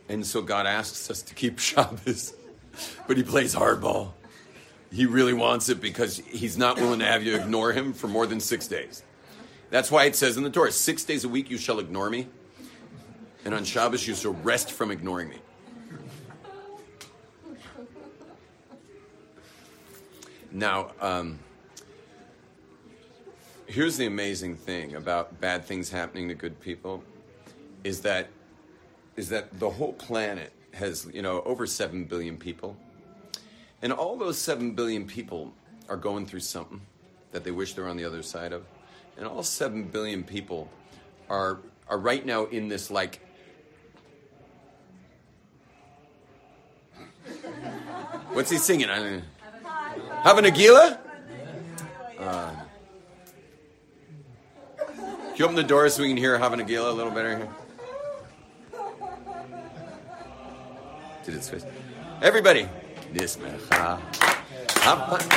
[0.07, 2.33] And so God asks us to keep Shabbos,
[3.07, 4.11] but He plays hardball.
[4.91, 8.27] He really wants it because He's not willing to have you ignore Him for more
[8.27, 9.03] than six days.
[9.71, 12.27] That's why it says in the Torah, six days a week you shall ignore me,
[13.45, 15.37] and on Shabbos you shall rest from ignoring me.
[20.51, 21.39] Now, um,
[23.67, 27.03] here's the amazing thing about bad things happening to good people
[27.83, 28.29] is that
[29.15, 32.75] is that the whole planet has you know over 7 billion people
[33.81, 35.53] and all those 7 billion people
[35.87, 36.81] are going through something
[37.31, 38.65] that they wish they're on the other side of
[39.17, 40.67] and all 7 billion people
[41.29, 43.19] are are right now in this like
[48.33, 49.21] what's he singing I
[50.23, 50.97] Hava Nagila
[52.19, 52.51] uh,
[54.77, 57.49] can you open the door so we can hear Hava Nagila a little better here
[61.29, 61.65] did its face.
[62.21, 62.67] Everybody.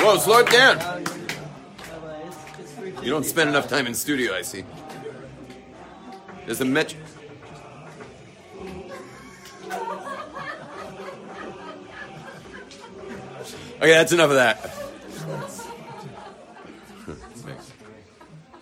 [0.01, 1.03] Whoa, slow it down.
[3.03, 4.63] You don't spend enough time in studio, I see.
[6.45, 6.99] There's a metro.
[13.83, 14.71] Okay, that's enough of that.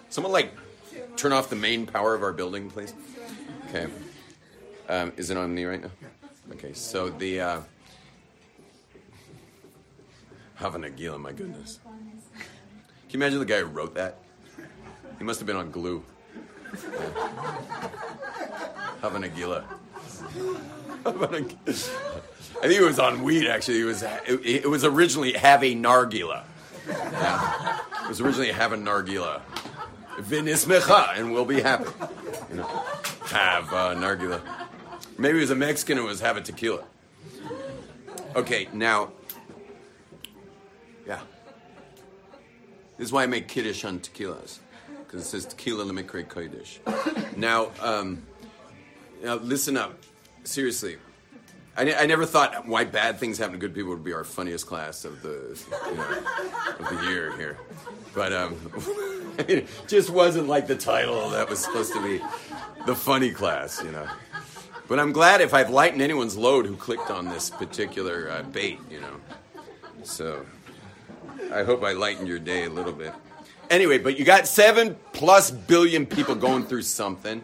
[0.09, 0.51] Someone like
[1.15, 2.95] turn off the main power of our building, please.
[3.69, 3.85] Okay.
[4.89, 5.91] Um, is it on me right now?
[6.53, 7.61] Okay, so the uh,
[10.55, 11.79] Hava Nagila, my goodness.
[11.83, 11.99] Can
[13.11, 14.17] you imagine the guy who wrote that?
[15.19, 16.03] He must have been on glue.
[16.73, 16.99] Yeah.
[19.01, 19.65] Hava Nagila.
[21.03, 21.57] Hava Nag-
[22.59, 23.47] I think it was on weed.
[23.47, 26.43] Actually, it was it, it was originally have a nargila.
[26.87, 27.79] Yeah.
[28.03, 29.41] It was originally have a nargila.
[30.17, 31.89] Vinismecha, and we'll be happy.
[32.49, 32.67] You know,
[33.27, 34.41] have uh, nargila.
[35.17, 36.83] Maybe it was a Mexican who was having tequila.
[38.35, 39.11] Okay, now,
[41.07, 41.21] yeah.
[42.97, 44.59] This is why I make kiddush on tequilas,
[45.05, 46.79] because it says tequila lemikre kodesh.
[47.35, 48.23] Now, um,
[49.23, 49.97] now, listen up.
[50.43, 50.97] Seriously,
[51.77, 54.67] I, I never thought why bad things happen to good people would be our funniest
[54.67, 56.23] class of the you know,
[56.79, 57.57] of the year here,
[58.13, 58.57] but um,
[59.47, 62.21] it just wasn't like the title that was supposed to be
[62.85, 64.07] the funny class, you know.
[64.87, 68.79] But I'm glad if I've lightened anyone's load who clicked on this particular uh, bait,
[68.89, 69.15] you know.
[70.03, 70.45] So
[71.53, 73.13] I hope I lightened your day a little bit.
[73.69, 77.41] Anyway, but you got seven plus billion people going through something.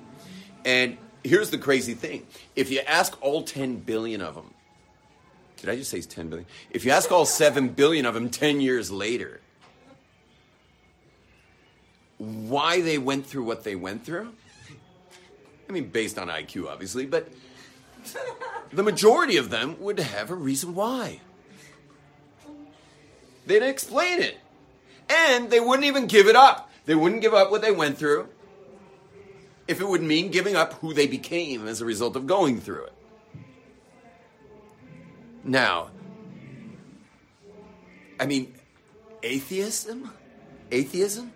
[0.65, 2.25] And here's the crazy thing
[2.55, 4.53] if you ask all 10 billion of them,
[5.57, 6.47] did I just say 10 billion?
[6.71, 9.41] If you ask all 7 billion of them 10 years later,
[12.17, 14.29] why they went through what they went through,
[15.67, 17.27] I mean, based on IQ, obviously, but
[18.71, 21.19] the majority of them would have a reason why.
[23.45, 24.37] They'd explain it.
[25.09, 26.69] And they wouldn't even give it up.
[26.85, 28.29] They wouldn't give up what they went through
[29.67, 32.85] if it would mean giving up who they became as a result of going through
[32.85, 32.93] it.
[35.43, 35.89] Now,
[38.19, 38.53] I mean,
[39.23, 40.11] atheism?
[40.71, 41.31] Atheism?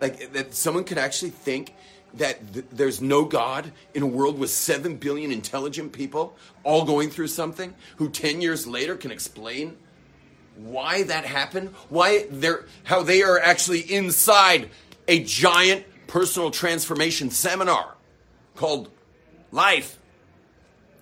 [0.00, 1.74] Like, that someone could actually think
[2.14, 7.10] that th- there's no God in a world with 7 billion intelligent people all going
[7.10, 9.76] through something who 10 years later can explain
[10.58, 11.68] why that happened?
[11.88, 14.70] Why they're how they are actually inside
[15.06, 17.94] a giant personal transformation seminar
[18.56, 18.90] called
[19.52, 19.98] life.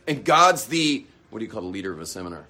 [0.07, 2.47] And God's the what do you call the leader of a seminar?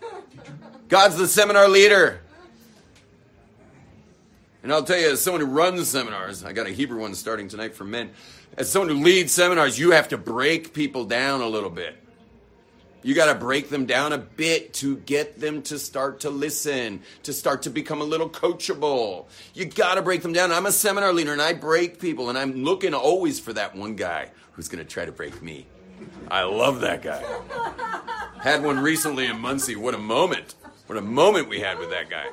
[0.88, 2.20] God's the seminar leader.
[4.62, 7.48] And I'll tell you, as someone who runs seminars, I got a Hebrew one starting
[7.48, 8.10] tonight for men.
[8.56, 11.96] As someone who leads seminars, you have to break people down a little bit.
[13.02, 17.00] You got to break them down a bit to get them to start to listen,
[17.22, 19.26] to start to become a little coachable.
[19.54, 20.52] You got to break them down.
[20.52, 23.96] I'm a seminar leader and I break people, and I'm looking always for that one
[23.96, 25.66] guy who's going to try to break me.
[26.30, 27.24] I love that guy.
[28.40, 29.76] Had one recently in Monsey.
[29.76, 30.54] What a moment.
[30.86, 32.26] What a moment we had with that guy.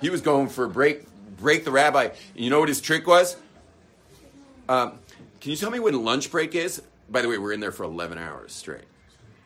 [0.00, 1.04] He was going for a break,
[1.36, 2.08] break the rabbi.
[2.34, 3.36] You know what his trick was?
[4.68, 4.98] Um,
[5.40, 6.82] can you tell me when lunch break is?
[7.08, 8.82] By the way, we're in there for 11 hours straight.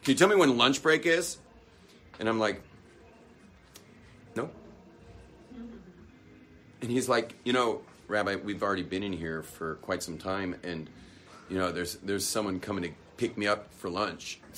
[0.02, 1.38] Can you tell me when lunch break is?
[2.18, 2.62] And I'm like,
[4.34, 4.50] no.
[6.80, 10.56] And he's like, you know, Rabbi, we've already been in here for quite some time,
[10.62, 10.88] and
[11.48, 14.40] you know, there's there's someone coming to pick me up for lunch.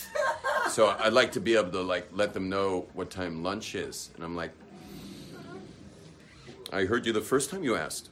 [0.71, 4.11] So I'd like to be able to like let them know what time lunch is.
[4.15, 4.53] And I'm like,
[6.73, 8.09] I heard you the first time you asked.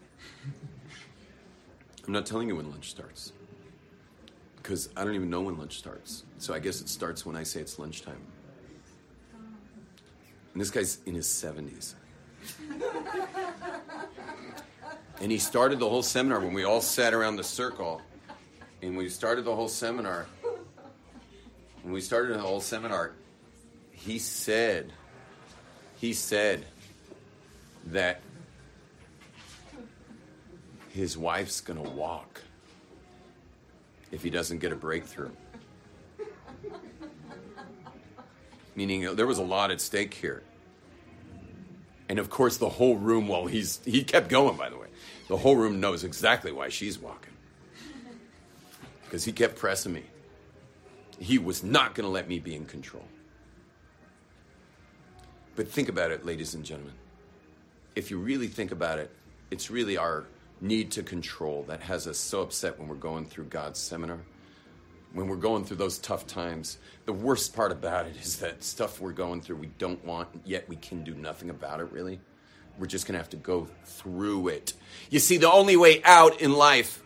[2.06, 3.32] I'm not telling you when lunch starts
[4.70, 6.22] because I don't even know when lunch starts.
[6.38, 8.22] So I guess it starts when I say it's lunchtime.
[9.32, 11.94] And this guy's in his 70s.
[15.20, 18.00] and he started the whole seminar when we all sat around the circle.
[18.80, 20.26] And we started the whole seminar.
[21.82, 23.10] When we started the whole seminar,
[23.90, 24.92] he said,
[25.96, 26.64] he said
[27.86, 28.20] that
[30.90, 32.40] his wife's gonna walk
[34.12, 35.30] if he doesn't get a breakthrough.
[38.74, 40.42] Meaning there was a lot at stake here.
[42.08, 44.88] And of course, the whole room, well, he's, he kept going, by the way.
[45.28, 47.32] The whole room knows exactly why she's walking.
[49.04, 50.02] Because he kept pressing me.
[51.18, 53.04] He was not going to let me be in control.
[55.54, 56.94] But think about it, ladies and gentlemen.
[57.94, 59.10] If you really think about it,
[59.50, 60.24] it's really our
[60.60, 64.18] need to control that has us so upset when we're going through God's seminar.
[65.12, 69.00] When we're going through those tough times, the worst part about it is that stuff
[69.00, 72.20] we're going through we don't want, yet we can do nothing about it, really.
[72.78, 74.74] We're just going to have to go through it.
[75.10, 77.02] You see, the only way out in life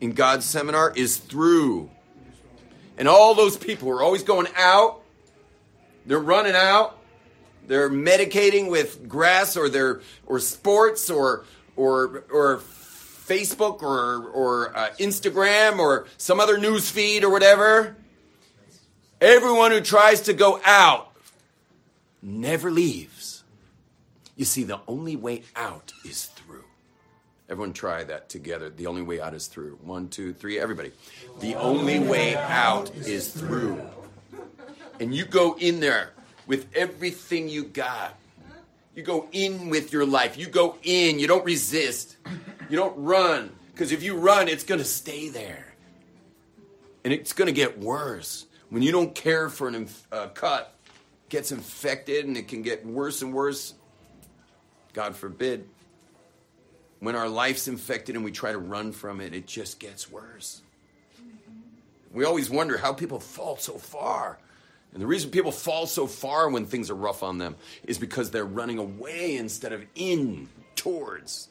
[0.00, 1.90] in God's seminar is through.
[2.96, 5.02] And all those people are always going out,
[6.06, 6.98] they're running out,
[7.66, 11.44] they're medicating with grass or their or sports or
[11.76, 12.60] or or
[13.32, 17.96] Facebook or or uh, Instagram or some other news feed or whatever.
[19.20, 21.12] Everyone who tries to go out
[22.20, 23.44] never leaves.
[24.36, 26.64] You see, the only way out is through.
[27.48, 28.68] Everyone try that together.
[28.68, 29.78] The only way out is through.
[29.82, 30.92] One, two, three, everybody.
[31.40, 33.80] The only way out is through.
[35.00, 36.12] And you go in there
[36.46, 38.16] with everything you got.
[38.94, 40.36] You go in with your life.
[40.36, 41.18] You go in.
[41.18, 42.16] You don't resist.
[42.68, 43.50] You don't run.
[43.72, 45.74] Because if you run, it's going to stay there.
[47.04, 48.46] And it's going to get worse.
[48.68, 50.74] When you don't care for a inf- uh, cut,
[51.28, 53.74] gets infected and it can get worse and worse.
[54.92, 55.66] God forbid.
[57.00, 60.62] When our life's infected and we try to run from it, it just gets worse.
[62.12, 64.38] We always wonder how people fall so far.
[64.92, 68.30] And the reason people fall so far when things are rough on them is because
[68.30, 71.48] they're running away instead of in towards.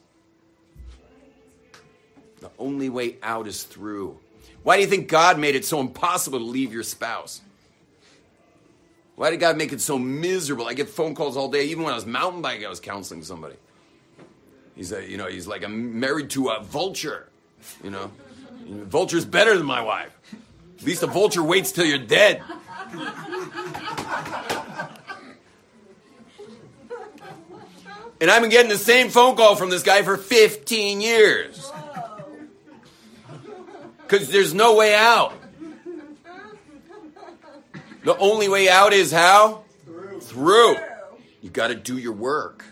[2.40, 4.18] The only way out is through.
[4.62, 7.40] Why do you think God made it so impossible to leave your spouse?
[9.16, 10.66] Why did God make it so miserable?
[10.66, 11.66] I get phone calls all day.
[11.66, 13.56] Even when I was mountain biking, I was counseling somebody.
[14.74, 17.28] He's a, you know, he's like I'm married to a vulture.
[17.84, 18.10] You know,
[18.66, 20.16] vulture's better than my wife.
[20.78, 22.42] At least a vulture waits till you're dead.
[28.22, 31.72] And I've been getting the same phone call from this guy for 15 years.
[34.02, 35.32] Because there's no way out.
[38.04, 39.64] The only way out is how?
[39.84, 40.20] Through.
[40.20, 40.76] Through.
[41.40, 42.64] You got to do your work.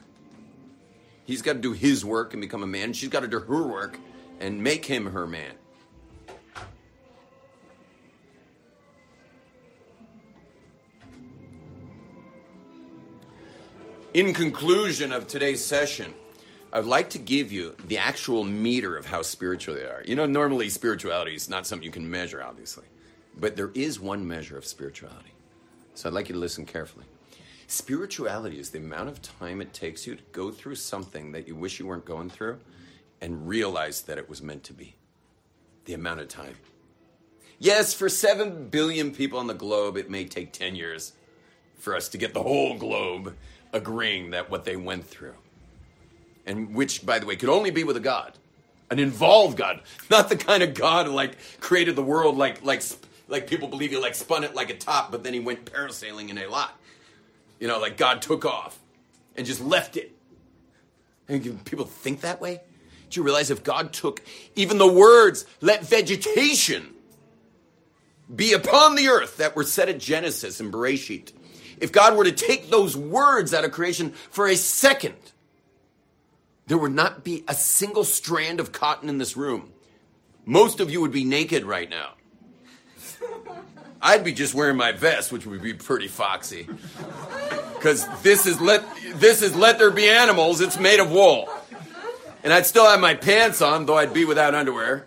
[1.25, 2.93] He's got to do his work and become a man.
[2.93, 3.99] She's got to do her work
[4.39, 5.55] and make him her man.
[14.13, 16.13] In conclusion of today's session,
[16.73, 20.03] I'd like to give you the actual meter of how spiritual they are.
[20.05, 22.87] You know, normally spirituality is not something you can measure, obviously,
[23.39, 25.33] but there is one measure of spirituality.
[25.95, 27.05] So I'd like you to listen carefully.
[27.69, 31.55] Spirituality is the amount of time it takes you to go through something that you
[31.55, 32.59] wish you weren't going through
[33.21, 34.97] and realize that it was meant to be.
[35.85, 36.57] The amount of time.
[37.61, 41.13] Yes, for 7 billion people on the globe, it may take 10 years
[41.79, 43.37] for us to get the whole globe
[43.73, 45.35] agreeing that what they went through.
[46.47, 48.33] And which, by the way, could only be with a God,
[48.91, 52.83] an involved God, not the kind of God who like created the world like like
[53.29, 56.31] like people believe he like spun it like a top, but then he went parasailing
[56.31, 56.79] in a lot.
[57.59, 58.79] You know, like God took off
[59.37, 60.13] and just left it.
[61.29, 62.61] And people think that way.
[63.11, 64.23] Do you realize if God took
[64.55, 66.95] even the words, let vegetation
[68.35, 71.33] be upon the earth that were said at Genesis and Bereshit,
[71.81, 75.17] if God were to take those words out of creation for a second,
[76.67, 79.73] there would not be a single strand of cotton in this room.
[80.45, 82.13] Most of you would be naked right now.
[84.03, 86.67] I'd be just wearing my vest, which would be pretty foxy.
[87.75, 88.85] Because this is let
[89.17, 90.61] this is let there be animals.
[90.61, 91.49] It's made of wool,
[92.43, 95.07] and I'd still have my pants on, though I'd be without underwear.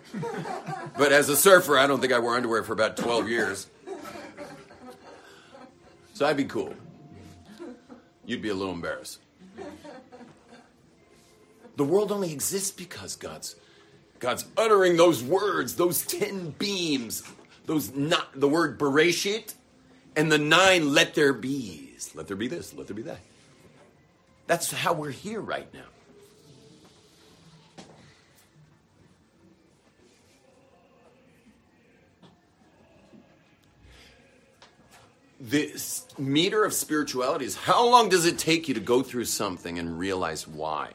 [0.96, 3.66] But as a surfer, I don't think I wore underwear for about twelve years.
[6.14, 6.72] So I'd be cool.
[8.24, 9.18] You'd be a little embarrassed.
[11.76, 13.56] The world only exists because God's
[14.20, 17.24] God's uttering those words, those ten beams,
[17.66, 19.54] those not the word bereshit,
[20.16, 22.14] and the nine let there be's.
[22.14, 23.18] Let there be this, let there be that.
[24.46, 25.80] That's how we're here right now.
[35.40, 39.78] This meter of spirituality is how long does it take you to go through something
[39.78, 40.92] and realize why?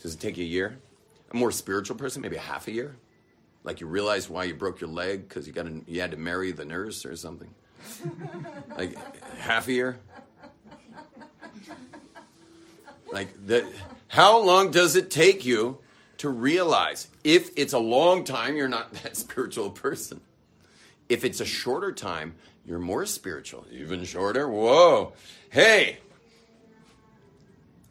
[0.00, 0.78] Does it take you a year?
[1.30, 2.96] A more spiritual person, maybe a half a year?
[3.64, 6.16] Like you realize why you broke your leg because you got to, you had to
[6.16, 7.48] marry the nurse or something?
[8.76, 8.96] like
[9.38, 9.98] half a year?
[13.12, 13.66] Like the,
[14.08, 15.78] how long does it take you
[16.22, 20.20] to realize if it's a long time, you're not that spiritual person.
[21.12, 23.66] If it's a shorter time, you're more spiritual.
[23.70, 24.48] Even shorter?
[24.48, 25.12] Whoa.
[25.50, 25.98] Hey,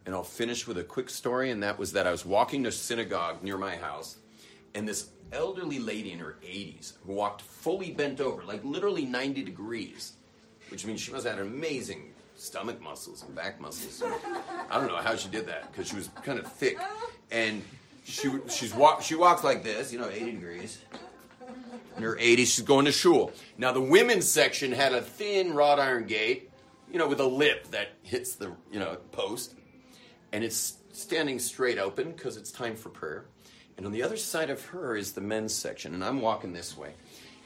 [0.07, 2.71] and I'll finish with a quick story, and that was that I was walking to
[2.71, 4.17] synagogue near my house,
[4.73, 9.43] and this elderly lady in her 80s who walked fully bent over, like literally 90
[9.43, 10.13] degrees,
[10.69, 14.01] which means she must have had amazing stomach muscles and back muscles.
[14.71, 16.79] I don't know how she did that because she was kind of thick,
[17.29, 17.61] and
[18.03, 20.79] she she's walk she walks like this, you know, 80 degrees.
[21.97, 23.31] In her 80s, she's going to shul.
[23.57, 26.49] Now the women's section had a thin wrought iron gate,
[26.91, 29.55] you know, with a lip that hits the you know post
[30.31, 33.25] and it's standing straight open because it's time for prayer.
[33.77, 36.77] And on the other side of her is the men's section, and I'm walking this
[36.77, 36.93] way.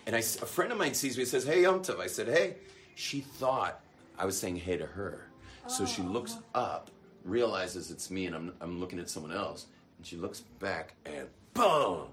[0.06, 2.00] And I, a friend of mine sees me and says, Hey, Yom Tov.
[2.00, 2.56] I said, Hey.
[2.96, 3.82] She thought
[4.18, 5.28] I was saying hey to her.
[5.68, 6.06] So she oh.
[6.06, 6.90] looks up,
[7.24, 9.68] realizes it's me, and I'm, I'm looking at someone else.
[9.98, 12.08] And she looks back, and boom!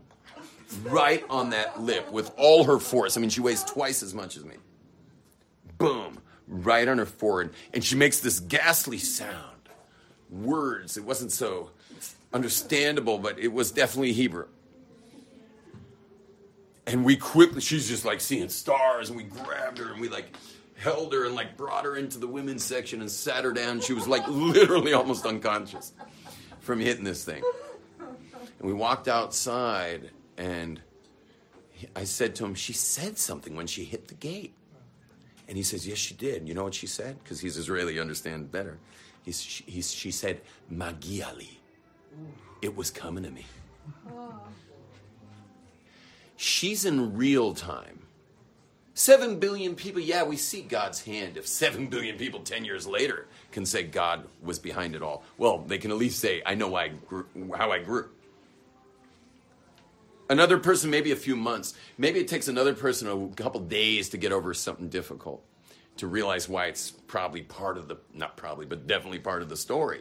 [0.85, 3.17] Right on that lip with all her force.
[3.17, 4.57] I mean, she weighs twice as much as me.
[5.79, 6.21] Boom!
[6.47, 7.53] Right on her forehead.
[7.73, 9.69] And she makes this ghastly sound
[10.31, 10.97] words.
[10.97, 11.71] It wasn't so
[12.33, 14.47] understandable, but it was definitely Hebrew.
[16.87, 20.37] And we quickly, she's just like seeing stars, and we grabbed her and we like
[20.77, 23.81] held her and like brought her into the women's section and sat her down.
[23.81, 25.93] She was like literally almost unconscious
[26.61, 27.43] from hitting this thing.
[28.01, 30.81] And we walked outside, and
[31.97, 34.55] I said to him, She said something when she hit the gate.
[35.49, 36.49] And he says, Yes, she did.
[36.49, 37.19] You know what she said?
[37.23, 38.79] Because he's Israeli, understand better.
[39.25, 40.41] He's, she, he's, she said,
[40.73, 41.59] Magiali.
[42.61, 43.47] It was coming to me.
[46.37, 48.03] She's in real time.
[48.95, 51.37] Seven billion people, yeah, we see God's hand.
[51.37, 55.59] If seven billion people 10 years later can say God was behind it all, well,
[55.59, 57.27] they can at least say, I know why I grew,
[57.57, 58.11] how I grew.
[60.33, 61.75] Another person, maybe a few months.
[61.99, 65.45] Maybe it takes another person a couple days to get over something difficult,
[65.99, 69.59] to realize why it's probably part of the, not probably, but definitely part of the
[69.59, 70.01] story.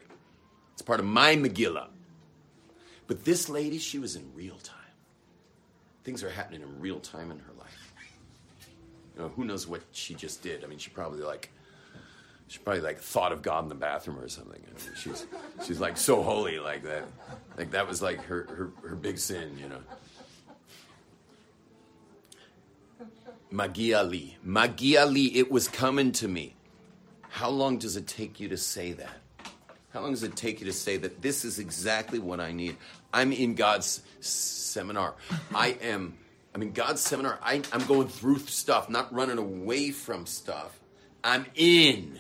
[0.72, 1.90] It's part of my Megillah.
[3.08, 4.78] But this lady, she was in real time.
[6.06, 7.94] Things are happening in real time in her life.
[9.18, 10.64] You know, who knows what she just did?
[10.64, 11.52] I mean, she probably like,
[12.48, 14.62] she probably like thought of God in the bathroom or something.
[14.66, 15.26] I mean, she's
[15.66, 17.04] she's like so holy like that.
[17.58, 19.82] Like that was like her her, her big sin, you know.
[23.52, 24.38] Magia li.
[24.44, 26.56] Magia li, it was coming to me.
[27.30, 29.18] How long does it take you to say that?
[29.94, 32.78] How long does it take you to say that this is exactly what I need?
[33.14, 35.16] I'm in God's seminar.
[35.54, 36.18] I am,
[36.56, 37.40] I'm in God's seminar.
[37.44, 40.80] I, I'm going through stuff, not running away from stuff.
[41.22, 42.20] I'm in.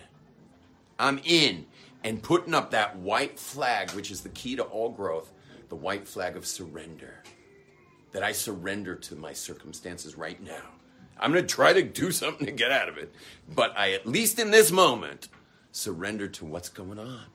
[0.99, 1.65] I'm in.
[2.03, 5.31] And putting up that white flag, which is the key to all growth,
[5.69, 7.23] the white flag of surrender.
[8.11, 10.80] That I surrender to my circumstances right now.
[11.21, 13.13] I'm going to try to do something to get out of it.
[13.53, 15.27] But I, at least in this moment,
[15.71, 17.25] surrender to what's going on.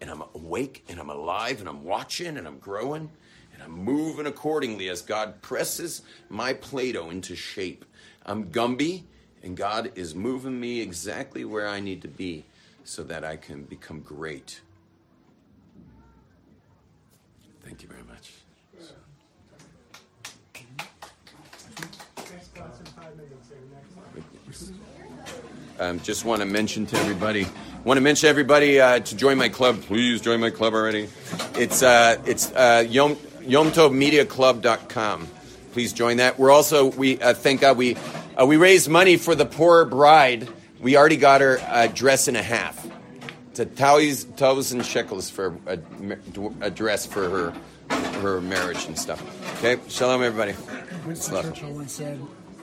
[0.00, 3.10] And I'm awake and I'm alive and I'm watching and I'm growing
[3.54, 7.84] and I'm moving accordingly as God presses my Play Doh into shape.
[8.26, 9.04] I'm Gumby
[9.42, 12.44] and God is moving me exactly where I need to be
[12.84, 14.60] so that I can become great.
[17.62, 18.32] Thank you very much.
[25.80, 27.46] Um, just want to mention to everybody,
[27.84, 29.80] want to mention everybody uh, to join my club.
[29.80, 31.08] Please join my club already.
[31.54, 35.28] It's uh, it's uh, Yom YomTovMediaClub.com.
[35.72, 36.38] Please join that.
[36.38, 37.96] We're also we uh, thank God we
[38.36, 40.46] uh, we raised money for the poor bride.
[40.80, 42.86] We already got her a dress and a half.
[43.50, 45.78] It's a thousand shekels for a,
[46.60, 47.54] a dress for her
[48.20, 49.22] her marriage and stuff.
[49.58, 50.54] Okay, shalom everybody.
[51.06, 52.20] Winston Churchill once said,